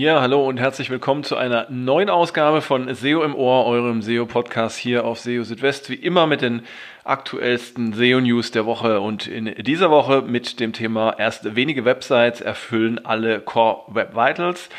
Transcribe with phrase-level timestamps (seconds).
[0.00, 4.78] Ja, hallo und herzlich willkommen zu einer neuen Ausgabe von SEO im Ohr, eurem SEO-Podcast
[4.78, 5.90] hier auf SEO Südwest.
[5.90, 6.62] Wie immer mit den
[7.04, 13.04] aktuellsten SEO-News der Woche und in dieser Woche mit dem Thema erst wenige Websites erfüllen
[13.04, 14.70] alle Core Web Vitals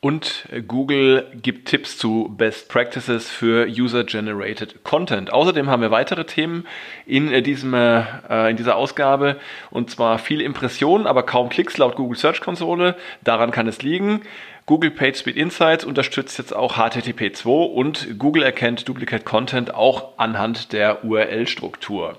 [0.00, 5.30] und Google gibt Tipps zu Best Practices für User-Generated Content.
[5.30, 6.66] Außerdem haben wir weitere Themen
[7.04, 9.36] in, diesem, äh, in dieser Ausgabe
[9.70, 12.96] und zwar viele Impressionen, aber kaum Klicks laut Google Search Konsole.
[13.22, 14.22] Daran kann es liegen.
[14.64, 20.72] Google PageSpeed Insights unterstützt jetzt auch HTTP 2 und Google erkennt Duplicate Content auch anhand
[20.72, 22.18] der URL-Struktur.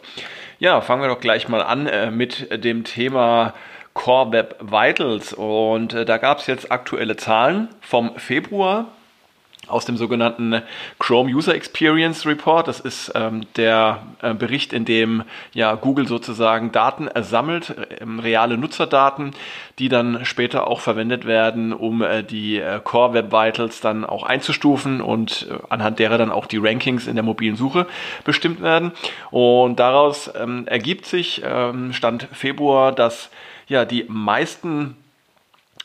[0.60, 3.55] Ja, fangen wir doch gleich mal an äh, mit dem Thema
[3.94, 5.34] Core Web Vitals.
[5.34, 8.88] Und äh, da gab es jetzt aktuelle Zahlen vom Februar
[9.72, 10.62] aus dem sogenannten
[10.99, 12.68] Chrome User Experience Report.
[12.68, 18.57] Das ist ähm, der äh, Bericht, in dem ja, Google sozusagen Daten ersammelt, äh, reale
[18.57, 19.32] Nutzerdaten,
[19.79, 24.23] die dann später auch verwendet werden, um äh, die äh, Core Web Vitals dann auch
[24.23, 27.88] einzustufen und äh, anhand derer dann auch die Rankings in der mobilen Suche
[28.23, 28.91] bestimmt werden.
[29.29, 33.29] Und daraus ähm, ergibt sich, ähm, Stand Februar, dass
[33.72, 34.98] ja die meisten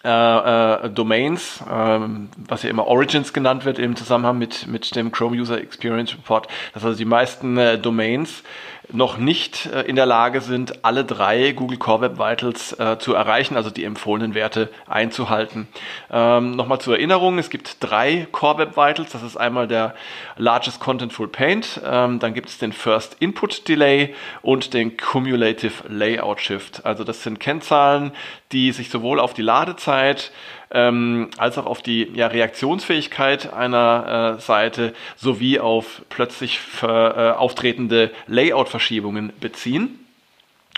[0.04, 2.00] äh, äh, Domains, äh,
[2.48, 6.48] was ja immer Origins genannt wird im Zusammenhang mit, mit dem Chrome User Experience Report,
[6.74, 8.42] dass also die meisten äh, Domains
[8.92, 13.14] noch nicht äh, in der Lage sind, alle drei Google Core Web Vitals äh, zu
[13.14, 15.68] erreichen, also die empfohlenen Werte einzuhalten.
[16.10, 19.12] Ähm, Nochmal zur Erinnerung, es gibt drei Core Web Vitals.
[19.12, 19.94] Das ist einmal der
[20.36, 26.40] Largest Contentful Paint, ähm, dann gibt es den First Input Delay und den Cumulative Layout
[26.40, 26.84] Shift.
[26.84, 28.12] Also das sind Kennzahlen,
[28.52, 30.30] die sich sowohl auf die Ladezeit
[30.70, 38.10] ähm, als auch auf die ja, Reaktionsfähigkeit einer äh, Seite sowie auf plötzlich äh, auftretende
[38.26, 40.05] Layout-Verschiebungen beziehen.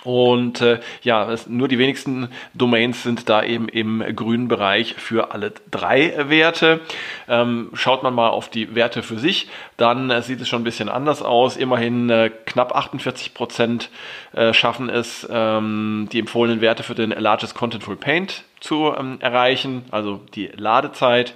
[0.04, 5.32] Und äh, ja, es, nur die wenigsten Domains sind da eben im grünen Bereich für
[5.32, 6.80] alle drei Werte.
[7.28, 10.64] Ähm, schaut man mal auf die Werte für sich, dann äh, sieht es schon ein
[10.64, 11.56] bisschen anders aus.
[11.56, 13.90] Immerhin äh, knapp 48 Prozent
[14.32, 19.84] äh, schaffen es, ähm, die empfohlenen Werte für den Largest Contentful Paint zu ähm, erreichen,
[19.90, 21.34] also die Ladezeit.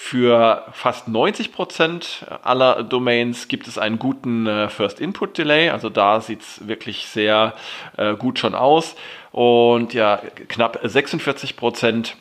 [0.00, 5.90] Für fast 90 Prozent aller Domains gibt es einen guten äh, First Input Delay, also
[5.90, 7.52] da sieht es wirklich sehr
[7.96, 8.94] äh, gut schon aus.
[9.32, 12.16] Und ja, knapp 46 Prozent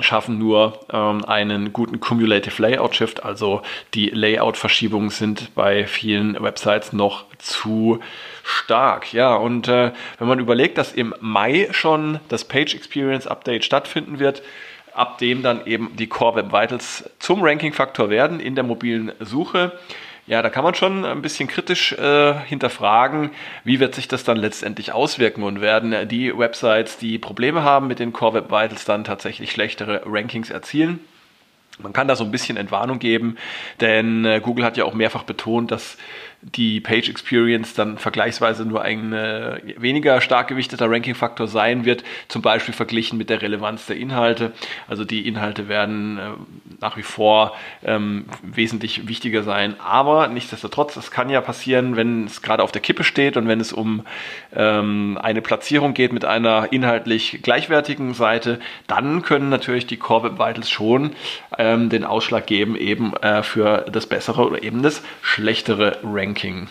[0.00, 3.62] schaffen nur ähm, einen guten Cumulative Layout Shift, also
[3.94, 8.00] die Layout-Verschiebungen sind bei vielen Websites noch zu
[8.42, 9.12] stark.
[9.12, 14.18] Ja, und äh, wenn man überlegt, dass im Mai schon das Page Experience Update stattfinden
[14.18, 14.42] wird,
[14.96, 19.72] ab dem dann eben die Core Web Vitals zum Ranking-Faktor werden in der mobilen Suche,
[20.26, 23.30] ja, da kann man schon ein bisschen kritisch äh, hinterfragen,
[23.62, 28.00] wie wird sich das dann letztendlich auswirken und werden die Websites, die Probleme haben mit
[28.00, 30.98] den Core Web Vitals, dann tatsächlich schlechtere Rankings erzielen.
[31.78, 33.36] Man kann da so ein bisschen Entwarnung geben,
[33.80, 35.96] denn äh, Google hat ja auch mehrfach betont, dass
[36.42, 42.42] die Page Experience dann vergleichsweise nur ein äh, weniger stark gewichteter Ranking-Faktor sein wird, zum
[42.42, 44.52] Beispiel verglichen mit der Relevanz der Inhalte.
[44.86, 46.22] Also die Inhalte werden äh,
[46.80, 49.74] nach wie vor ähm, wesentlich wichtiger sein.
[49.80, 53.58] Aber nichtsdestotrotz, es kann ja passieren, wenn es gerade auf der Kippe steht und wenn
[53.60, 54.02] es um
[54.54, 60.38] ähm, eine Platzierung geht mit einer inhaltlich gleichwertigen Seite, dann können natürlich die Core Web
[60.38, 61.12] Vitals schon
[61.66, 66.68] ähm, den Ausschlag geben eben äh, für das bessere oder eben das schlechtere Ranking.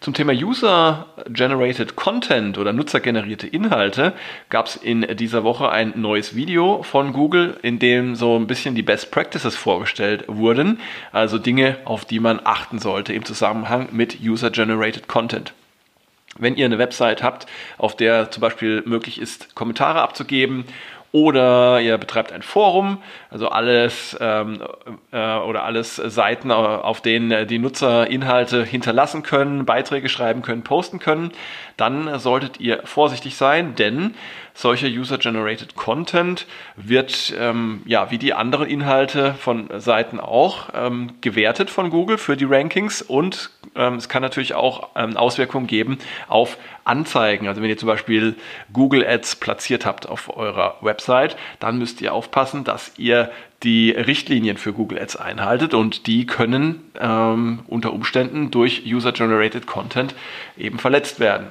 [0.00, 4.12] Zum Thema User-Generated Content oder nutzergenerierte Inhalte
[4.50, 8.74] gab es in dieser Woche ein neues Video von Google, in dem so ein bisschen
[8.74, 10.78] die Best Practices vorgestellt wurden,
[11.10, 15.54] also Dinge, auf die man achten sollte im Zusammenhang mit User-Generated Content.
[16.36, 17.46] Wenn ihr eine Website habt,
[17.78, 20.66] auf der zum Beispiel möglich ist, Kommentare abzugeben
[21.14, 24.60] oder ihr betreibt ein Forum, also alles ähm,
[25.12, 30.64] äh, oder alles Seiten, äh, auf denen die Nutzer Inhalte hinterlassen können, Beiträge schreiben können,
[30.64, 31.30] posten können,
[31.76, 34.16] dann solltet ihr vorsichtig sein, denn
[34.54, 36.46] solcher User-Generated Content
[36.76, 42.36] wird, ähm, ja, wie die anderen Inhalte von Seiten auch, ähm, gewertet von Google für
[42.36, 45.98] die Rankings und ähm, es kann natürlich auch ähm, Auswirkungen geben
[46.28, 47.48] auf Anzeigen.
[47.48, 48.36] Also wenn ihr zum Beispiel
[48.72, 53.32] Google Ads platziert habt auf eurer Website, dann müsst ihr aufpassen, dass ihr
[53.64, 60.14] die Richtlinien für Google Ads einhaltet und die können ähm, unter Umständen durch User-Generated Content
[60.56, 61.48] eben verletzt werden.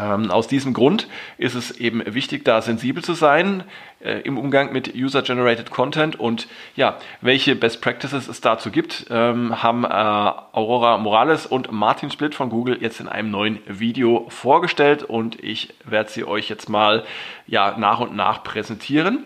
[0.00, 1.08] Ähm, aus diesem Grund
[1.38, 3.64] ist es eben wichtig, da sensibel zu sein
[4.00, 6.20] äh, im Umgang mit User-Generated Content.
[6.20, 6.46] Und
[6.76, 12.34] ja, welche Best Practices es dazu gibt, ähm, haben äh, Aurora Morales und Martin Split
[12.34, 15.02] von Google jetzt in einem neuen Video vorgestellt.
[15.02, 17.04] Und ich werde sie euch jetzt mal
[17.46, 19.24] ja, nach und nach präsentieren.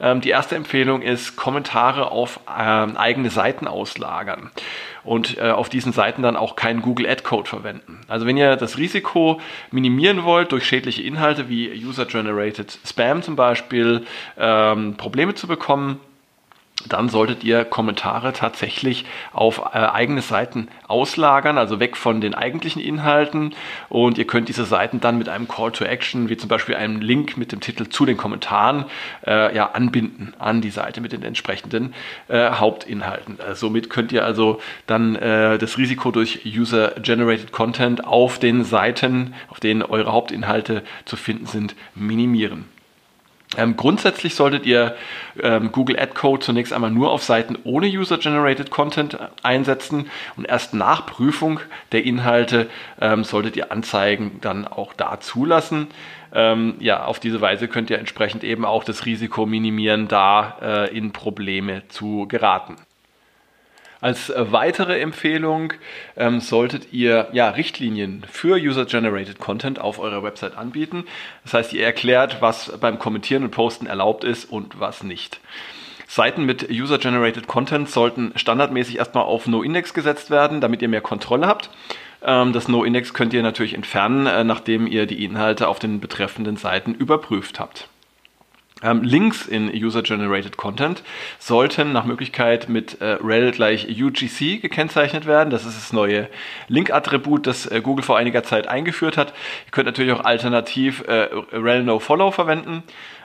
[0.00, 4.50] Ähm, die erste Empfehlung ist, Kommentare auf ähm, eigene Seiten auslagern
[5.04, 8.00] und äh, auf diesen Seiten dann auch keinen Google Ad Code verwenden.
[8.08, 9.40] Also wenn ihr das Risiko
[9.70, 14.04] minimieren wollt durch schädliche Inhalte wie User-Generated Spam zum Beispiel,
[14.38, 16.00] ähm, Probleme zu bekommen,
[16.88, 22.82] dann solltet ihr Kommentare tatsächlich auf äh, eigene Seiten auslagern, also weg von den eigentlichen
[22.82, 23.54] Inhalten.
[23.88, 27.00] Und ihr könnt diese Seiten dann mit einem Call to Action, wie zum Beispiel einem
[27.00, 28.86] Link mit dem Titel zu den Kommentaren,
[29.24, 31.94] äh, ja, anbinden an die Seite mit den entsprechenden
[32.28, 33.38] äh, Hauptinhalten.
[33.38, 39.34] Äh, somit könnt ihr also dann äh, das Risiko durch User-Generated Content auf den Seiten,
[39.48, 42.73] auf denen eure Hauptinhalte zu finden sind, minimieren.
[43.56, 44.96] Ähm, grundsätzlich solltet ihr
[45.40, 50.74] ähm, Google Ad Code zunächst einmal nur auf Seiten ohne User-Generated Content einsetzen und erst
[50.74, 51.60] nach Prüfung
[51.92, 52.68] der Inhalte
[53.00, 55.88] ähm, solltet ihr Anzeigen dann auch da zulassen.
[56.32, 60.96] Ähm, ja, auf diese Weise könnt ihr entsprechend eben auch das Risiko minimieren, da äh,
[60.96, 62.76] in Probleme zu geraten.
[64.04, 65.72] Als äh, weitere Empfehlung
[66.18, 71.04] ähm, solltet ihr ja, Richtlinien für User-Generated Content auf eurer Website anbieten.
[71.42, 75.40] Das heißt, ihr erklärt, was beim Kommentieren und Posten erlaubt ist und was nicht.
[76.06, 81.46] Seiten mit User-Generated Content sollten standardmäßig erstmal auf No-Index gesetzt werden, damit ihr mehr Kontrolle
[81.46, 81.70] habt.
[82.22, 86.58] Ähm, das No-Index könnt ihr natürlich entfernen, äh, nachdem ihr die Inhalte auf den betreffenden
[86.58, 87.88] Seiten überprüft habt.
[88.82, 91.02] Ähm, Links in User-Generated Content
[91.38, 95.50] sollten nach Möglichkeit mit äh, rel gleich UGC gekennzeichnet werden.
[95.50, 96.28] Das ist das neue
[96.68, 99.28] Link-Attribut, das äh, Google vor einiger Zeit eingeführt hat.
[99.66, 102.82] Ihr könnt natürlich auch alternativ äh, rel no-follow verwenden.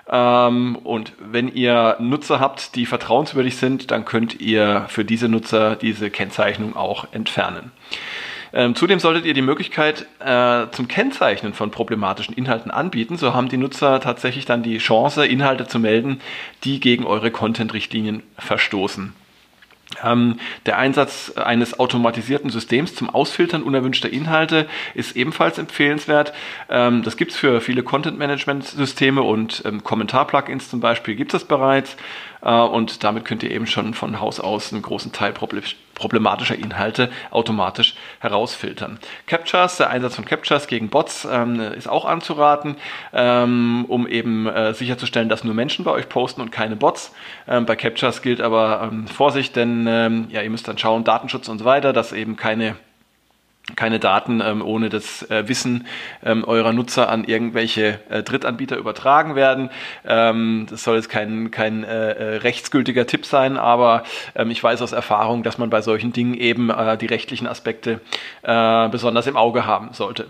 [0.07, 5.75] Ähm, und wenn ihr Nutzer habt, die vertrauenswürdig sind, dann könnt ihr für diese Nutzer
[5.75, 7.71] diese Kennzeichnung auch entfernen.
[8.53, 13.17] Ähm, zudem solltet ihr die Möglichkeit äh, zum Kennzeichnen von problematischen Inhalten anbieten.
[13.17, 16.21] So haben die Nutzer tatsächlich dann die Chance, Inhalte zu melden,
[16.63, 19.13] die gegen eure Content-Richtlinien verstoßen.
[20.03, 26.31] Ähm, der Einsatz eines automatisierten Systems zum Ausfiltern unerwünschter Inhalte ist ebenfalls empfehlenswert.
[26.69, 31.97] Ähm, das gibt es für viele Content-Management-Systeme und ähm, Kommentar-Plugins zum Beispiel gibt es bereits.
[32.41, 35.33] Äh, und damit könnt ihr eben schon von Haus aus einen großen Teil
[35.95, 38.99] problematischer Inhalte automatisch herausfiltern.
[39.27, 42.77] Captchas, der Einsatz von Captchas gegen Bots ähm, ist auch anzuraten,
[43.13, 47.13] ähm, um eben äh, sicherzustellen, dass nur Menschen bei euch posten und keine Bots.
[47.47, 51.65] Ähm, bei Captchas gilt aber Vorsicht, denn ja, ihr müsst dann schauen, Datenschutz und so
[51.65, 52.75] weiter, dass eben keine
[53.75, 55.87] keine Daten ähm, ohne das äh, Wissen
[56.23, 59.69] ähm, eurer Nutzer an irgendwelche äh, Drittanbieter übertragen werden.
[60.05, 64.03] Ähm, das soll jetzt kein, kein äh, äh rechtsgültiger Tipp sein, aber
[64.35, 68.01] ähm, ich weiß aus Erfahrung, dass man bei solchen Dingen eben äh, die rechtlichen Aspekte
[68.43, 70.27] äh, besonders im Auge haben sollte.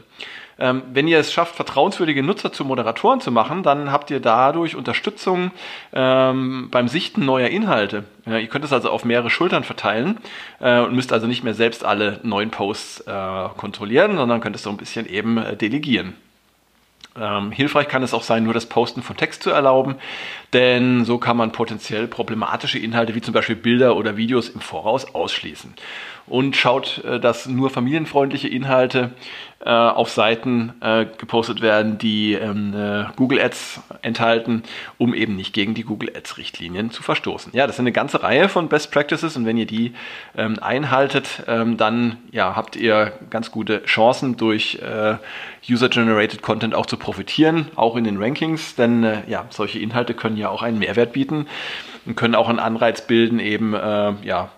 [0.59, 4.75] Ähm, wenn ihr es schafft, vertrauenswürdige Nutzer zu Moderatoren zu machen, dann habt ihr dadurch
[4.75, 5.51] Unterstützung
[5.93, 8.03] ähm, beim Sichten neuer Inhalte.
[8.25, 10.17] Ja, ihr könnt es also auf mehrere Schultern verteilen
[10.59, 14.63] äh, und müsst also nicht mehr selbst alle neuen Posts äh, kontrollieren, sondern könnt es
[14.63, 16.15] so ein bisschen eben äh, delegieren.
[17.19, 19.95] Ähm, hilfreich kann es auch sein, nur das Posten von Text zu erlauben,
[20.53, 25.13] denn so kann man potenziell problematische Inhalte wie zum Beispiel Bilder oder Videos im Voraus
[25.13, 25.73] ausschließen
[26.29, 29.11] und schaut, äh, dass nur familienfreundliche Inhalte
[29.65, 34.63] äh, auf Seiten äh, gepostet werden, die ähm, äh, Google Ads enthalten,
[34.97, 37.51] um eben nicht gegen die Google Ads Richtlinien zu verstoßen.
[37.53, 39.93] Ja, das sind eine ganze Reihe von Best Practices und wenn ihr die
[40.37, 45.17] ähm, einhaltet, ähm, dann ja, habt ihr ganz gute Chancen durch äh,
[45.69, 50.37] User-Generated Content auch zu profitieren, auch in den Rankings, denn äh, ja, solche Inhalte können
[50.39, 51.47] ja auch einen Mehrwert bieten
[52.05, 54.49] und können auch einen Anreiz bilden, eben ja,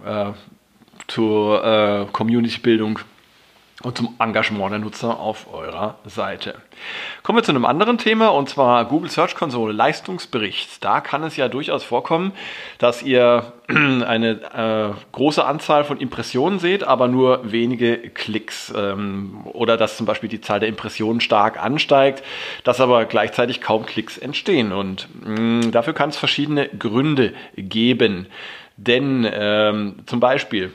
[1.11, 2.99] zur äh, Community-Bildung
[3.83, 6.55] und zum Engagement der Nutzer auf eurer Seite.
[7.23, 10.83] Kommen wir zu einem anderen Thema und zwar Google Search Console Leistungsbericht.
[10.83, 12.33] Da kann es ja durchaus vorkommen,
[12.77, 19.77] dass ihr eine äh, große Anzahl von Impressionen seht, aber nur wenige Klicks ähm, oder
[19.77, 22.23] dass zum Beispiel die Zahl der Impressionen stark ansteigt,
[22.63, 28.27] dass aber gleichzeitig kaum Klicks entstehen und mh, mm, dafür kann es verschiedene Gründe geben.
[28.77, 30.71] Denn ähm, zum Beispiel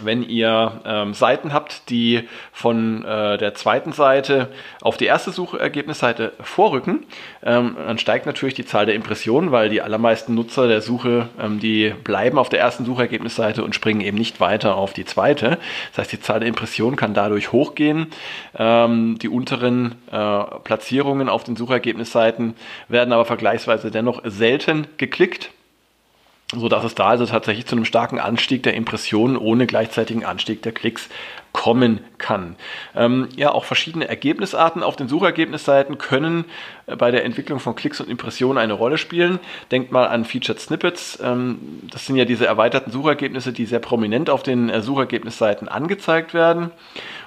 [0.00, 4.48] wenn ihr ähm, Seiten habt, die von äh, der zweiten Seite
[4.82, 7.06] auf die erste Suchergebnisseite vorrücken,
[7.44, 11.60] ähm, dann steigt natürlich die Zahl der Impressionen, weil die allermeisten Nutzer der Suche, ähm,
[11.60, 15.58] die bleiben auf der ersten Suchergebnisseite und springen eben nicht weiter auf die zweite.
[15.90, 18.08] Das heißt, die Zahl der Impressionen kann dadurch hochgehen.
[18.58, 22.54] Ähm, die unteren äh, Platzierungen auf den Suchergebnisseiten
[22.88, 25.50] werden aber vergleichsweise dennoch selten geklickt.
[26.52, 30.62] So dass es da also tatsächlich zu einem starken Anstieg der Impressionen ohne gleichzeitigen Anstieg
[30.62, 31.08] der Klicks
[31.52, 32.56] kommen kann.
[32.96, 36.46] Ähm, ja, auch verschiedene Ergebnisarten auf den Suchergebnisseiten können
[36.86, 39.38] äh, bei der Entwicklung von Klicks und Impressionen eine Rolle spielen.
[39.70, 41.20] Denkt mal an Featured Snippets.
[41.22, 46.34] Ähm, das sind ja diese erweiterten Suchergebnisse, die sehr prominent auf den äh, Suchergebnisseiten angezeigt
[46.34, 46.72] werden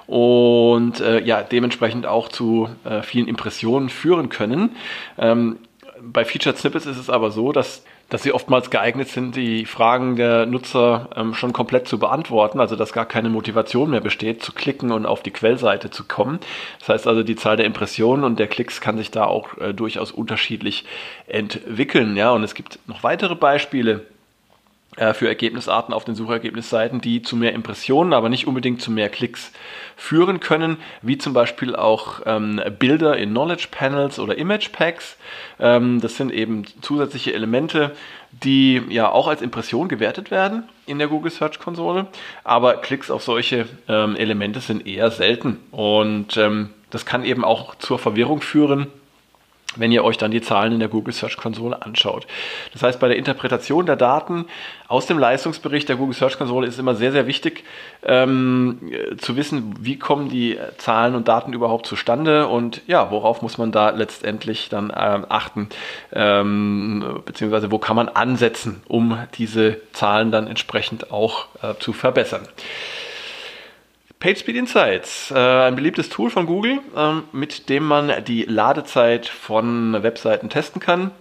[0.07, 4.75] und äh, ja, dementsprechend auch zu äh, vielen Impressionen führen können.
[5.17, 5.57] Ähm,
[6.01, 10.15] bei Featured Snippets ist es aber so, dass dass sie oftmals geeignet sind, die Fragen
[10.15, 14.53] der Nutzer ähm, schon komplett zu beantworten, also dass gar keine Motivation mehr besteht, zu
[14.53, 16.39] klicken und auf die Quellseite zu kommen.
[16.79, 19.73] Das heißt also, die Zahl der Impressionen und der Klicks kann sich da auch äh,
[19.73, 20.85] durchaus unterschiedlich
[21.27, 22.15] entwickeln.
[22.15, 24.05] Ja, und es gibt noch weitere Beispiele
[25.13, 29.51] für Ergebnisarten auf den Suchergebnisseiten, die zu mehr Impressionen, aber nicht unbedingt zu mehr Klicks
[29.95, 35.17] führen können, wie zum Beispiel auch ähm, Bilder in Knowledge Panels oder Image Packs.
[35.59, 37.95] Ähm, das sind eben zusätzliche Elemente,
[38.31, 42.07] die ja auch als Impression gewertet werden in der Google Search Konsole,
[42.43, 47.75] aber Klicks auf solche ähm, Elemente sind eher selten und ähm, das kann eben auch
[47.75, 48.87] zur Verwirrung führen
[49.75, 52.25] wenn ihr euch dann die Zahlen in der Google Search Konsole anschaut.
[52.73, 54.45] Das heißt, bei der Interpretation der Daten
[54.87, 57.63] aus dem Leistungsbericht der Google Search Konsole ist immer sehr, sehr wichtig
[58.03, 58.79] ähm,
[59.17, 63.71] zu wissen, wie kommen die Zahlen und Daten überhaupt zustande und ja, worauf muss man
[63.71, 65.69] da letztendlich dann ähm, achten,
[66.13, 72.47] ähm, beziehungsweise wo kann man ansetzen, um diese Zahlen dann entsprechend auch äh, zu verbessern.
[74.19, 80.01] PageSpeed Insights, äh, ein beliebtes Tool von Google, ähm, mit dem man die Ladezeit von
[80.01, 81.11] Webseiten testen kann.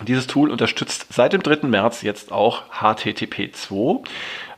[0.00, 1.68] Dieses Tool unterstützt seit dem 3.
[1.68, 4.02] März jetzt auch HTTP 2.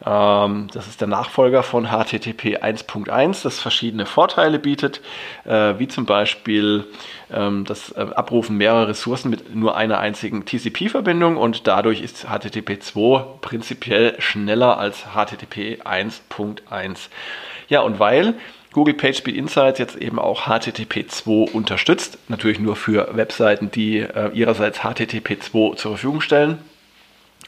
[0.07, 5.01] Ähm, das ist der Nachfolger von HTTP 1.1, das verschiedene Vorteile bietet,
[5.45, 6.87] äh, wie zum Beispiel
[7.33, 12.81] ähm, das äh, Abrufen mehrerer Ressourcen mit nur einer einzigen TCP-Verbindung und dadurch ist HTTP
[12.81, 17.09] 2 prinzipiell schneller als HTTP 1.1.
[17.69, 18.35] Ja, und weil
[18.75, 24.31] Google PageSpeed Insights jetzt eben auch HTTP 2 unterstützt, natürlich nur für Webseiten, die äh,
[24.35, 26.59] ihrerseits HTTP 2 zur Verfügung stellen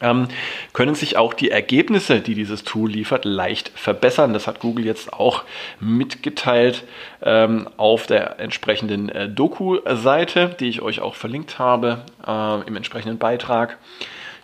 [0.01, 0.29] ähm,
[0.73, 4.33] können sich auch die Ergebnisse, die dieses Tool liefert, leicht verbessern.
[4.33, 5.45] Das hat Google jetzt auch
[5.81, 6.85] mitgeteilt
[7.23, 13.19] ähm, auf der entsprechenden äh, Doku-Seite, die ich euch auch verlinkt habe äh, im entsprechenden
[13.19, 13.79] Beitrag.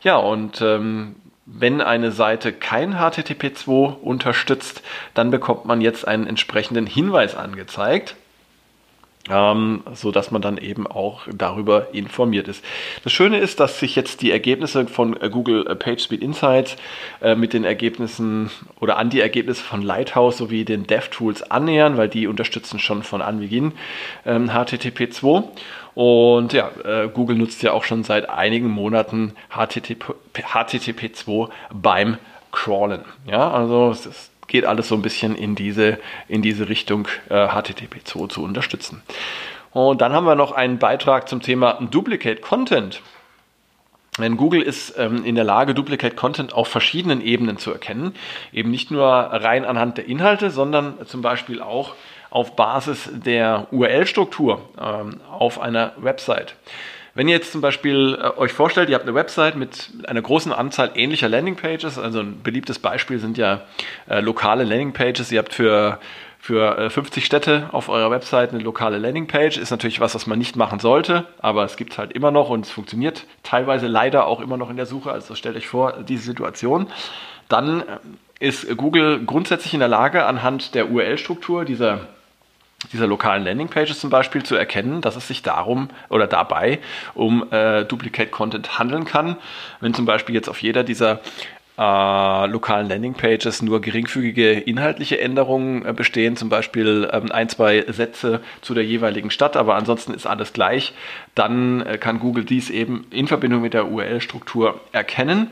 [0.02, 4.82] Ja, und ähm, wenn eine Seite kein HTTP2 unterstützt,
[5.14, 8.16] dann bekommt man jetzt einen entsprechenden Hinweis angezeigt
[9.30, 12.64] ähm, so man dann eben auch darüber informiert ist.
[13.04, 16.76] Das Schöne ist, dass sich jetzt die Ergebnisse von äh, Google äh, PageSpeed Insights
[17.20, 22.08] äh, mit den Ergebnissen oder an die Ergebnisse von Lighthouse sowie den DevTools annähern, weil
[22.08, 23.72] die unterstützen schon von Anbeginn
[24.26, 25.44] ähm, HTTP 2.
[25.94, 32.16] Und ja, äh, Google nutzt ja auch schon seit einigen Monaten HTTP, HTTP 2 beim
[32.50, 33.04] Crawlen.
[33.26, 37.34] Ja, also es ist geht alles so ein bisschen in diese, in diese Richtung äh,
[37.34, 39.02] HTTP2 zu unterstützen.
[39.70, 43.00] Und dann haben wir noch einen Beitrag zum Thema Duplicate Content.
[44.18, 48.14] Denn Google ist ähm, in der Lage, Duplicate Content auf verschiedenen Ebenen zu erkennen.
[48.52, 51.94] Eben nicht nur rein anhand der Inhalte, sondern zum Beispiel auch
[52.32, 56.56] auf Basis der URL-Struktur ähm, auf einer Website.
[57.14, 60.50] Wenn ihr jetzt zum Beispiel äh, euch vorstellt, ihr habt eine Website mit einer großen
[60.50, 63.60] Anzahl ähnlicher Landingpages, also ein beliebtes Beispiel sind ja
[64.08, 65.98] äh, lokale Landingpages, ihr habt für
[66.42, 69.58] für äh, 50 Städte auf eurer Website eine lokale Landingpage.
[69.58, 72.64] Ist natürlich was, was man nicht machen sollte, aber es gibt halt immer noch und
[72.66, 75.12] es funktioniert teilweise leider auch immer noch in der Suche.
[75.12, 76.88] Also stellt euch vor, diese Situation.
[77.48, 77.84] Dann äh,
[78.40, 82.08] ist Google grundsätzlich in der Lage, anhand der URL-Struktur dieser
[82.92, 86.78] dieser lokalen Landingpages zum Beispiel zu erkennen, dass es sich darum oder dabei
[87.14, 89.36] um äh, Duplicate Content handeln kann.
[89.80, 91.20] Wenn zum Beispiel jetzt auf jeder dieser
[91.78, 98.40] äh, lokalen Landingpages nur geringfügige inhaltliche Änderungen äh, bestehen, zum Beispiel ähm, ein, zwei Sätze
[98.60, 100.92] zu der jeweiligen Stadt, aber ansonsten ist alles gleich,
[101.34, 105.48] dann äh, kann Google dies eben in Verbindung mit der URL-Struktur erkennen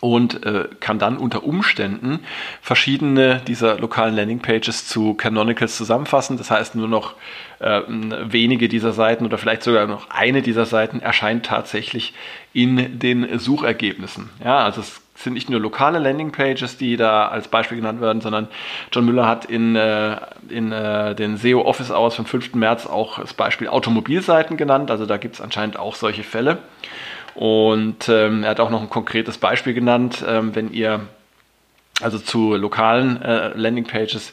[0.00, 2.20] und äh, kann dann unter Umständen
[2.60, 6.36] verschiedene dieser lokalen Landingpages zu Canonicals zusammenfassen.
[6.38, 7.14] Das heißt, nur noch
[7.60, 12.14] äh, wenige dieser Seiten oder vielleicht sogar noch eine dieser Seiten erscheint tatsächlich
[12.52, 14.30] in den Suchergebnissen.
[14.42, 18.48] Ja, also es sind nicht nur lokale Landingpages, die da als Beispiel genannt werden, sondern
[18.90, 20.16] John Müller hat in, äh,
[20.48, 22.54] in äh, den SEO Office Hours vom 5.
[22.54, 24.90] März auch das Beispiel Automobilseiten genannt.
[24.90, 26.58] Also da gibt es anscheinend auch solche Fälle.
[27.34, 31.00] Und ähm, er hat auch noch ein konkretes Beispiel genannt, ähm, wenn ihr
[32.00, 34.32] also zu lokalen äh, Landingpages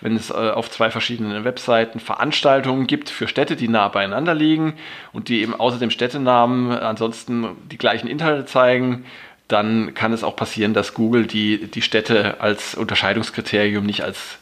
[0.00, 4.74] wenn es äh, auf zwei verschiedenen Webseiten Veranstaltungen gibt für Städte, die nah beieinander liegen
[5.12, 9.04] und die eben außer dem Städtenamen ansonsten die gleichen Inhalte zeigen,
[9.48, 14.38] dann kann es auch passieren, dass Google die, die Städte als Unterscheidungskriterium nicht als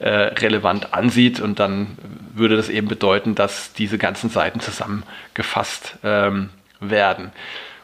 [0.00, 1.40] äh, relevant ansieht.
[1.40, 1.96] Und dann
[2.34, 6.50] würde das eben bedeuten, dass diese ganzen Seiten zusammengefasst ähm,
[6.80, 7.32] werden.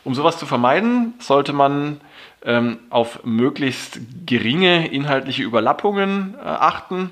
[0.04, 2.00] Um sowas zu vermeiden, sollte man
[2.44, 7.10] ähm, auf möglichst geringe inhaltliche Überlappungen äh, achten.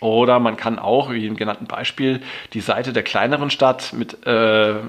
[0.00, 2.22] Oder man kann auch, wie im genannten Beispiel,
[2.54, 4.80] die Seite der kleineren Stadt mit, äh, äh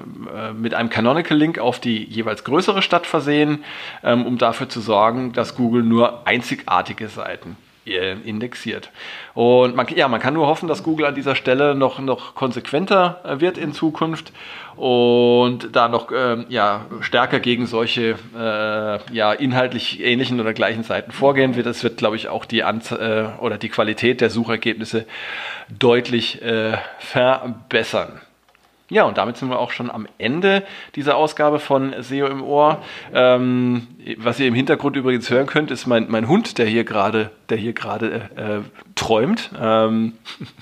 [0.56, 3.64] mit einem Canonical-Link auf die jeweils größere Stadt versehen,
[4.02, 8.90] ähm, um dafür zu sorgen, dass Google nur einzigartige Seiten indexiert.
[9.34, 13.20] Und man, ja, man kann nur hoffen, dass Google an dieser Stelle noch, noch konsequenter
[13.24, 14.32] äh, wird in Zukunft
[14.76, 21.12] und da noch ähm, ja, stärker gegen solche äh, ja, inhaltlich ähnlichen oder gleichen Seiten
[21.12, 21.66] vorgehen wird.
[21.66, 25.06] Das wird, glaube ich, auch die Anz äh, oder die Qualität der Suchergebnisse
[25.68, 28.20] deutlich äh, verbessern.
[28.90, 30.62] Ja, und damit sind wir auch schon am Ende
[30.94, 32.82] dieser Ausgabe von SEO im Ohr.
[33.14, 33.86] Ähm,
[34.18, 37.56] was ihr im Hintergrund übrigens hören könnt, ist mein, mein Hund, der hier gerade, der
[37.56, 38.60] hier gerade äh,
[38.94, 39.50] träumt.
[39.58, 40.12] Ähm,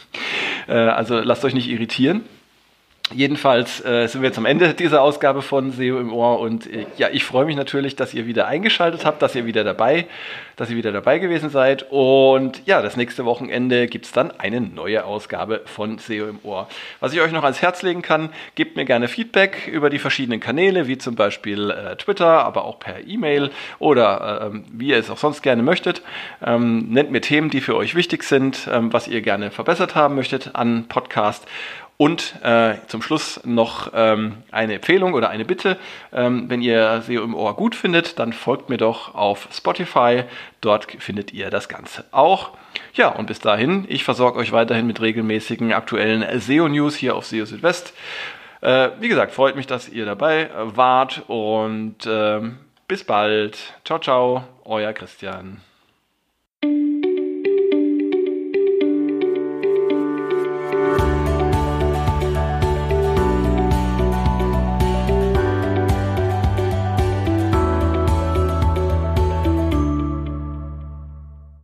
[0.68, 2.22] äh, also lasst euch nicht irritieren.
[3.14, 6.86] Jedenfalls äh, sind wir jetzt am Ende dieser Ausgabe von SEO im Ohr und äh,
[6.96, 10.06] ja, ich freue mich natürlich, dass ihr wieder eingeschaltet habt, dass ihr wieder dabei,
[10.56, 14.60] dass ihr wieder dabei gewesen seid und ja, das nächste Wochenende gibt es dann eine
[14.60, 16.68] neue Ausgabe von SEO im Ohr.
[17.00, 20.40] Was ich euch noch ans Herz legen kann, gebt mir gerne Feedback über die verschiedenen
[20.40, 25.10] Kanäle, wie zum Beispiel äh, Twitter, aber auch per E-Mail oder ähm, wie ihr es
[25.10, 26.02] auch sonst gerne möchtet.
[26.44, 30.14] Ähm, nennt mir Themen, die für euch wichtig sind, ähm, was ihr gerne verbessert haben
[30.14, 31.46] möchtet an Podcast
[32.02, 35.78] und äh, zum Schluss noch ähm, eine Empfehlung oder eine Bitte.
[36.12, 40.24] Ähm, wenn ihr SEO im Ohr gut findet, dann folgt mir doch auf Spotify.
[40.60, 42.50] Dort findet ihr das Ganze auch.
[42.94, 47.44] Ja, und bis dahin, ich versorge euch weiterhin mit regelmäßigen aktuellen SEO-News hier auf SEO
[47.44, 47.94] Südwest.
[48.62, 52.40] Äh, wie gesagt, freut mich, dass ihr dabei wart und äh,
[52.88, 53.74] bis bald.
[53.84, 55.60] Ciao, ciao, euer Christian.